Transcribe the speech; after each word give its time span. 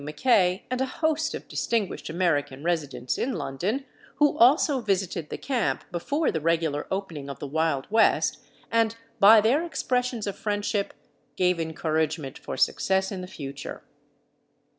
Mackay, 0.03 0.65
and 0.71 0.81
a 0.81 0.87
host 0.87 1.35
of 1.35 1.47
distinguished 1.47 2.09
American 2.09 2.63
residents 2.63 3.19
in 3.19 3.33
London, 3.33 3.85
who 4.15 4.35
also 4.39 4.79
visited 4.81 5.29
the 5.29 5.37
camp 5.37 5.83
before 5.91 6.31
the 6.31 6.41
regular 6.41 6.87
opening 6.89 7.29
of 7.29 7.37
the 7.37 7.45
Wild 7.45 7.85
West, 7.91 8.39
and 8.71 8.95
by 9.19 9.39
their 9.41 9.63
expressions 9.63 10.25
of 10.25 10.35
friendship 10.35 10.95
gave 11.35 11.59
encouragement 11.59 12.39
for 12.39 12.57
success 12.57 13.11
in 13.11 13.21
the 13.21 13.27
future. 13.27 13.83